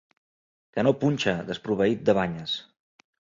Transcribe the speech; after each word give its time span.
Que 0.77 0.85
no 0.87 0.93
punxa, 1.03 1.35
desproveït 1.51 2.03
de 2.09 2.17
banyes. 2.21 2.57